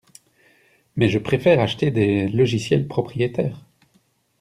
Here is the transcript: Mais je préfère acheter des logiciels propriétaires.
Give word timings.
Mais 0.95 1.09
je 1.09 1.19
préfère 1.19 1.59
acheter 1.59 1.91
des 1.91 2.27
logiciels 2.27 2.87
propriétaires. 2.87 3.67